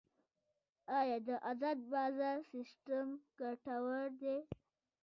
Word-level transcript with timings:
آیا 0.99 1.17
د 1.27 1.29
ازاد 1.51 1.79
بازار 1.91 2.37
سیستم 2.53 3.07
ګټور 3.39 4.05
دی؟ 4.21 4.37